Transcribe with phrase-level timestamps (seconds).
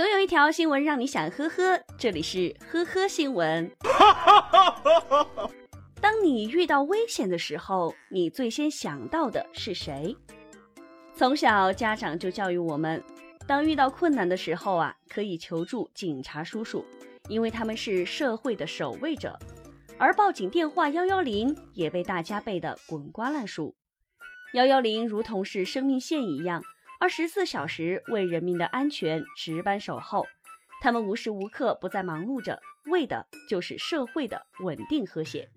[0.00, 3.70] 总有一条新闻让你想呵呵，这里是呵呵新闻。
[6.00, 10.16] 当你遇到危险的时候，你最先想到的是谁？
[11.14, 13.04] 从小家长就教育我们，
[13.46, 16.82] 当遇到困难的时候啊，可以求助警察叔叔，
[17.28, 19.38] 因为他们是社会的守卫者。
[19.98, 23.74] 而报警电话幺幺零也被大家背得滚瓜烂熟。
[24.54, 26.64] 幺幺零如同是生命线一样，
[27.02, 30.26] 二十四小时为人民的安全值班守候。
[30.82, 35.48] 他们无时无刻不在忙碌着，为的就是社会的稳定和谐。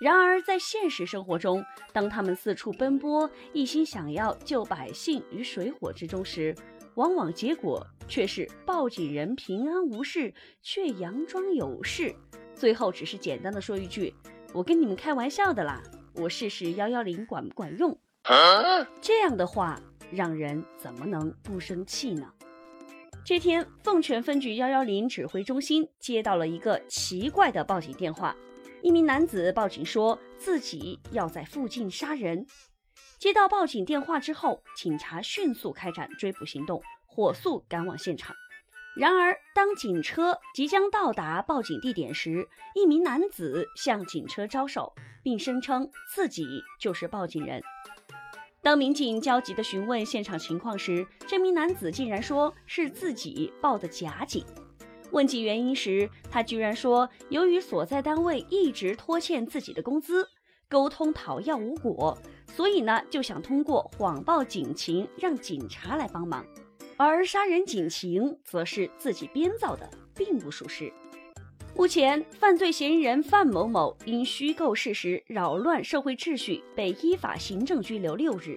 [0.00, 6.54] 然而，在现实生活中，当他们四处奔波，一心想要救百姓于水火之中时，
[6.94, 12.16] 往往结果却是报警人平安无事，却佯装有事。
[12.54, 14.14] 最后只是简单的说一句
[14.54, 15.82] ：“我跟你们开玩笑的啦，
[16.14, 17.98] 我试试幺幺零管不管用？”
[19.02, 19.78] 这样的话
[20.10, 22.32] 让人怎么能不生气呢？
[23.24, 28.36] 这天，凤泉分局幺幺零指挥中心接到了一个奇怪的报警电话，
[28.82, 32.46] 一名男子报警说自己要在附近杀人。
[33.18, 38.36] 接到报警电话之后，警察迅速开展追捕行动，火速赶往现场。
[38.94, 44.92] 然而，当警车即将到达报警地点时，一名男子向警车招手，
[45.22, 47.62] 并声称自己就是报警人。
[48.64, 54.42] 当民警焦急地询问现场情况时，这名男子竟然说是自己报的假警。
[55.10, 60.26] 问及原因时，他居然说，由于所在单位一直拖欠自己的工资，
[60.66, 62.16] 沟通讨要无果，
[62.56, 66.42] 所以呢就想通过谎报警情，让警察来帮忙。
[66.96, 70.90] 而杀人警情则是自己编造的，并不属实。
[71.76, 78.56] 目前，犯罪嫌疑人范某某因虚构事实扰乱社会秩序，被依法行政拘留六日。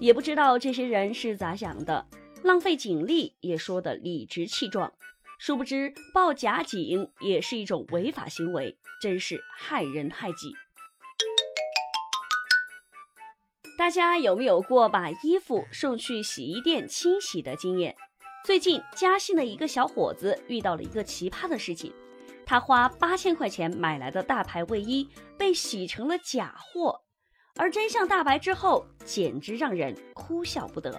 [0.00, 2.04] 也不知道这些人是咋想的，
[2.42, 4.92] 浪费警力也说得理直气壮。
[5.38, 10.52] 殊不知，报假警也是一种违法行为，真是害人害己。
[13.78, 17.94] 大家有没有过把衣服送去洗衣店清洗的经验？
[18.44, 21.92] 最近嘉兴的一个小伙子遇到了一个奇葩的事情，
[22.48, 26.98] 他花八千块钱买来的大牌卫衣被洗成了假货，
[27.56, 30.98] 而真相大白之后，简直让人哭笑不得。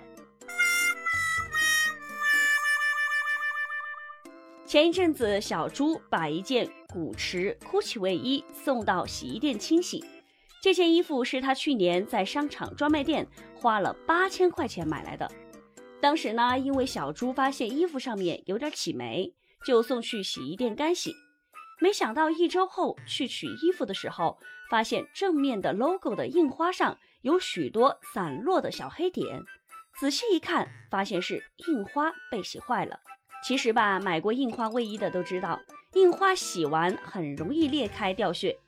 [4.64, 10.06] 前一阵子，小朱把一件古驰 GUCCI 卫衣送到洗衣店清洗。
[10.62, 15.28] 这件衣服是他去年在商场专卖店花了八千块钱买来的。
[16.00, 19.34] 当时呢，因为小朱发现衣服上面有点起霉，
[19.66, 21.12] 就送去洗衣店干洗。
[21.80, 24.38] 没想到一周后去取衣服的时候，
[24.70, 29.44] 发现正面的 logo 的印花上有许多散落的小黑点。
[30.00, 33.00] 仔细一看，发现是印花被洗坏了。
[33.44, 35.60] 其实吧，买过印花卫衣的都知道，
[35.94, 38.60] 印花洗完很容易裂开掉屑。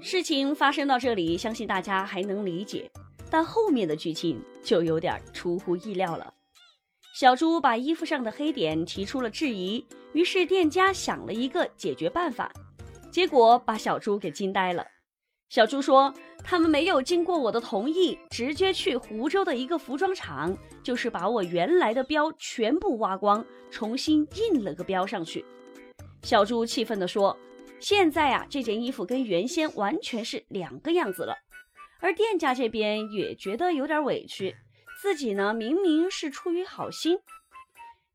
[0.00, 2.90] 事情发生到这里，相信大家还能理解，
[3.30, 6.34] 但后面的剧情就有点出乎意料了。
[7.12, 9.84] 小朱把衣服上的黑点提出了质疑，
[10.14, 12.50] 于是店家想了一个解决办法，
[13.10, 14.86] 结果把小朱给惊呆了。
[15.50, 16.12] 小朱说
[16.42, 25.44] ：“他们没有经过我的同意，直接去湖州的一个服装厂，就是把我原来的标全部挖光，重新印了个标上去。”
[26.24, 27.36] 小朱气愤地说。
[27.78, 31.34] 现在啊，这件衣服跟原先完全是两个样子了，
[32.00, 34.54] 而店家这边也觉得有点委屈，
[35.02, 37.18] 自己呢明明是出于好心。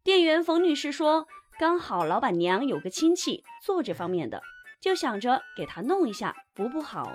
[0.06, 1.28] 店员冯女士说，
[1.60, 4.42] 刚好老板娘有个亲戚做这方面的，
[4.80, 7.12] 就想着给她弄一下补补好。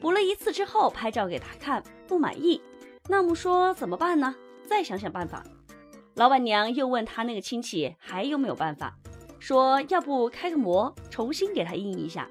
[0.00, 2.62] 补了一次之后，拍照给她看，不满意，
[3.06, 4.34] 那么说怎么办呢？
[4.66, 5.44] 再想想办法。
[6.14, 8.96] 老板娘又问她那个亲戚还有没有办法。
[9.38, 12.26] 说要不开个模，重新给他印一下。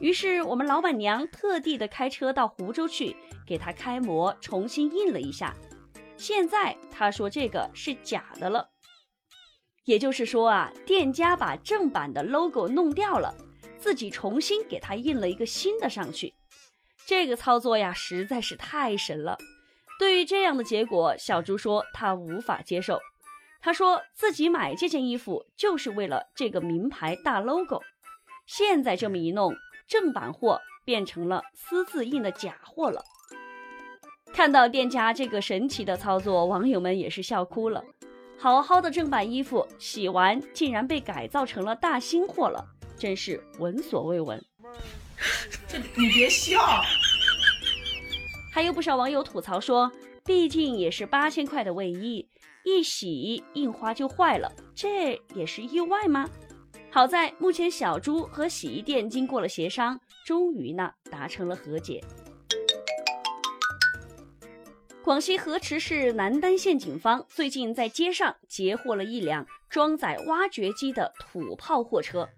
[0.00, 3.14] 于是我们老板娘特地的开车到湖州去，
[3.46, 5.54] 给他开模，重新印了一下。
[6.16, 8.70] 现在他说这个是假的了，
[9.84, 13.34] 也就是说啊，店家把正版的 logo 弄掉了，
[13.78, 16.34] 自己重新给他印了一个新的上去。
[17.06, 19.38] 这个操作呀，实在是太神了。
[19.98, 22.98] 对于这样的结果，小朱说他无法接受。
[23.60, 27.82] 他说自己买这件衣服就是为了这个名牌大 logo，
[28.46, 29.54] 现在这么一弄，
[29.86, 33.04] 正版货变成了私自印的假货了。
[34.36, 37.82] 看到店家这个神奇的操作，网友们也是笑哭了。
[38.36, 42.62] 好好的正版衣服洗完，竟然被改造成了大新货了，
[42.98, 44.38] 真是闻所未闻。
[45.66, 46.60] 这你别笑。
[48.52, 49.90] 还有不少网友吐槽说，
[50.22, 52.28] 毕竟也是八千块的卫衣。
[52.62, 56.28] 一洗印花就坏了，这也是意外吗？
[56.90, 62.04] 好在目前小猪和洗衣店经过了协商，终于呢达成了和解。
[65.06, 72.28] 广西河池市南丹县警方最近在街上截获了一辆装载挖掘机的土炮货车。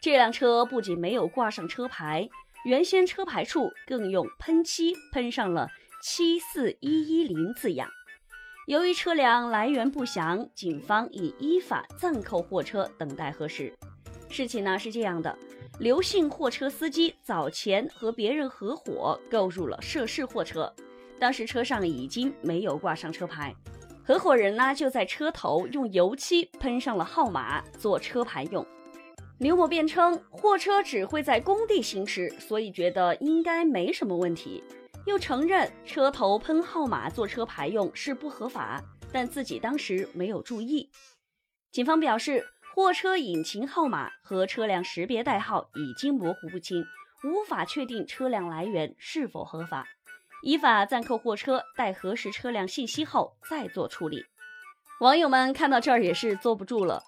[0.00, 2.28] 这辆车不仅没有挂上车牌，
[2.64, 5.68] 原先车牌处更用喷漆喷上了
[6.00, 7.90] “七四一一零”字样。
[8.68, 13.76] 由于车辆来源不详，警方已依法暂扣货车，等待核实。
[14.30, 15.36] 事情呢是这样的，
[15.80, 20.72] 刘姓货车司机早前和别人合伙购入了涉事货车。
[21.18, 23.54] 当时车上已经没有挂上车牌，
[24.04, 28.66] 合伙人呢就在车头用油漆喷上了号码做车牌用。
[29.38, 34.62] 刘某辩称，货车只会在工地行驶，所以觉得应该没什么问题。
[35.06, 38.82] 又承认车头喷号码做车牌用是不合法，
[39.12, 40.88] 但自己当时没有注意。
[41.72, 46.84] 警方表示，货车引擎号码和车辆识别代号已经模糊不清，
[47.24, 49.86] 无法确定车辆来源是否合法。
[50.44, 54.22] 依法暂扣货车，待核实车辆信息后再做处理。
[55.00, 57.02] 网友们看到这儿也是坐不住了。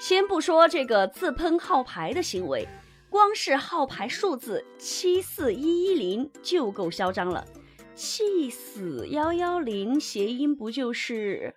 [0.00, 2.66] 先不说这个自喷号牌的行为，
[3.08, 7.46] 光是号牌数字七四一一零就够嚣张了。
[7.94, 11.54] 气死幺幺零谐音不就是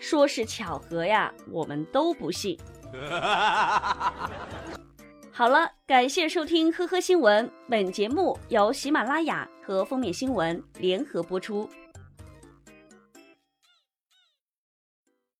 [0.00, 1.32] 说是巧合呀？
[1.48, 2.58] 我们都不信。
[5.40, 11.66] 好了，感谢收听《呵呵新闻》，本节目由喜马拉雅和封面新闻联合播出。